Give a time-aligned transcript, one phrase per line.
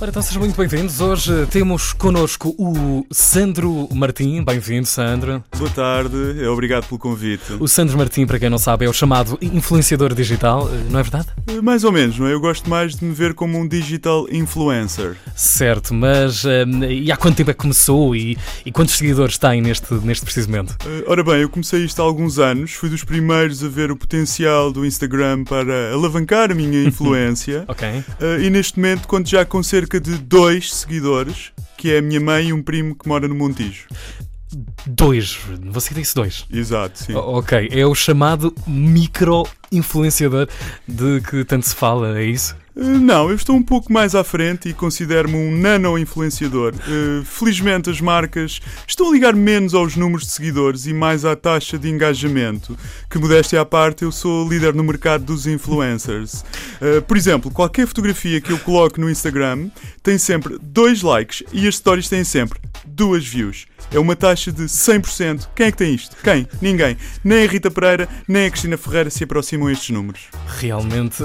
[0.00, 1.00] Ora, então sejam muito bem-vindos.
[1.00, 4.44] Hoje temos connosco o Sandro Martim.
[4.44, 5.42] Bem-vindo, Sandro.
[5.56, 7.54] Boa tarde, é obrigado pelo convite.
[7.58, 11.02] O Sandro Martim, para quem não sabe, é o chamado influenciador digital, eh, não é
[11.02, 11.26] verdade?
[11.48, 12.32] Eh, Mais ou menos, não é?
[12.32, 15.16] Eu gosto mais de me ver como um digital influencer.
[15.34, 19.60] Certo, mas eh, e há quanto tempo é que começou e, e quantos seguidores tem
[19.60, 20.76] neste, neste preciso momento?
[21.08, 24.70] Ora bem, eu comecei isto há alguns anos, fui dos primeiros a ver o potencial
[24.70, 27.64] do Instagram para alavancar a minha influência.
[27.66, 27.88] Ok.
[28.40, 32.48] E neste momento conto já com cerca de dois seguidores, que é a minha mãe
[32.48, 33.86] e um primo que mora no Montijo.
[34.86, 35.38] Dois.
[35.70, 36.46] Você disse dois.
[36.52, 37.12] Exato, sim.
[37.14, 40.48] O- Ok, é o chamado micro-influenciador
[40.86, 42.56] de que tanto se fala, é isso?
[42.78, 46.74] Eh, Não, eu estou um pouco mais à frente e considero-me um nano-influenciador.
[46.76, 51.34] Eh, felizmente as marcas estão a ligar menos aos números de seguidores e mais à
[51.34, 52.78] taxa de engajamento.
[53.10, 56.44] Que modéstia à parte, eu sou líder no mercado dos influencers.
[56.80, 59.68] Eh, por exemplo, qualquer fotografia que eu coloque no Instagram
[60.02, 62.60] tem sempre dois likes e as stories têm sempre
[62.98, 63.66] duas views.
[63.92, 65.50] É uma taxa de 100%.
[65.54, 66.16] Quem é que tem isto?
[66.22, 66.48] Quem?
[66.60, 66.96] Ninguém.
[67.22, 70.22] Nem a Rita Pereira, nem a Cristina Ferreira se aproximam estes números.
[70.58, 71.22] Realmente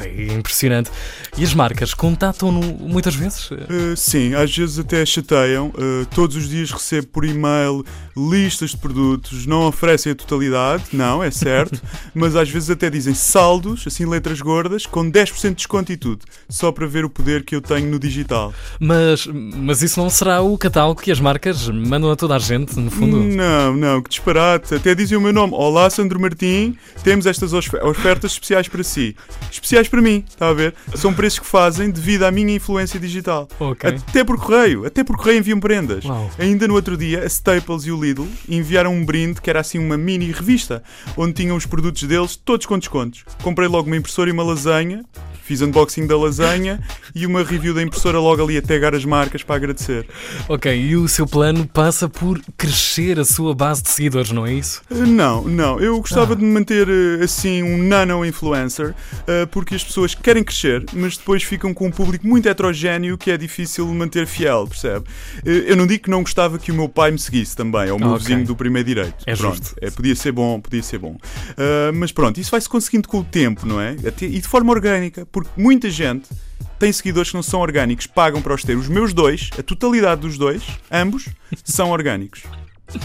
[0.00, 0.90] eh, é impressionante.
[1.36, 3.50] E as marcas contatam-no muitas vezes?
[3.50, 5.68] Uh, sim, às vezes até chateiam.
[5.68, 7.84] Uh, todos os dias recebo por e-mail
[8.16, 11.80] listas de produtos, não oferecem a totalidade, não, é certo,
[12.14, 16.24] mas às vezes até dizem saldos, assim letras gordas, com 10% de desconto e tudo,
[16.48, 18.52] só para ver o poder que eu tenho no digital.
[18.78, 22.78] Mas, mas isso não será o catálogo que as marcas mandam a toda a gente,
[22.78, 23.18] no fundo?
[23.18, 24.74] Não, não, que disparate.
[24.74, 25.54] Até dizem o meu nome.
[25.54, 29.16] Olá, Sandro Martim, temos estas ofertas especiais para si.
[29.50, 30.74] Especiais para mim, está a ver?
[30.94, 33.48] São preços que fazem devido à minha influência digital.
[33.58, 33.90] Ok.
[33.90, 36.04] Até por correio, até por correio enviam prendas.
[36.04, 36.30] Uau.
[36.38, 39.78] Ainda no outro dia, a Staples e o Lidl enviaram um brinde que era assim
[39.78, 40.82] uma mini revista,
[41.16, 43.24] onde tinham os produtos deles todos com descontos.
[43.42, 45.04] Comprei logo uma impressora e uma lasanha,
[45.50, 46.78] fiz unboxing da lasanha
[47.12, 50.06] e uma review da impressora logo ali a tagar as marcas para agradecer.
[50.48, 54.52] Ok, e o seu plano passa por crescer a sua base de seguidores, não é
[54.52, 54.80] isso?
[54.88, 55.80] Não, não.
[55.80, 56.36] Eu gostava Ah.
[56.36, 61.42] de me manter uh, assim um nano-influencer uh, porque as pessoas querem crescer, mas depois
[61.42, 65.06] ficam com um público muito heterogéneo que é difícil manter fiel, percebe?
[65.44, 67.92] Uh, Eu não digo que não gostava que o meu pai me seguisse também, é
[67.92, 68.20] o meu Ok.
[68.20, 69.16] vizinho do primeiro direito.
[69.26, 69.74] É pronto, justo.
[69.80, 71.16] é, podia ser bom, podia ser bom.
[71.94, 73.96] Mas pronto, isso vai-se conseguindo com o tempo, não é?
[74.20, 76.28] E de forma orgânica, porque muita gente
[76.78, 78.76] tem seguidores que não são orgânicos, pagam para os ter.
[78.76, 81.28] Os meus dois, a totalidade dos dois, ambos,
[81.64, 82.42] são orgânicos.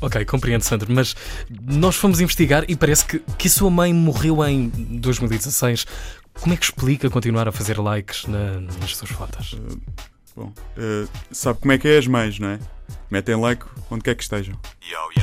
[0.00, 1.14] Ok, compreendo, Sandro, mas
[1.62, 5.86] nós fomos investigar e parece que, que a sua mãe morreu em 2016.
[6.40, 9.56] Como é que explica continuar a fazer likes na- nas suas fotos?
[10.36, 12.58] Bom, eh, sabe como é que é as mães, não é?
[13.10, 14.54] Metem like onde quer que estejam.
[14.56, 15.22] Por